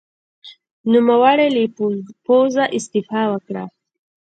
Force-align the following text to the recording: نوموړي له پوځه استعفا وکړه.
نوموړي 0.91 1.47
له 1.55 1.63
پوځه 2.25 2.63
استعفا 2.77 3.21
وکړه. 3.33 3.63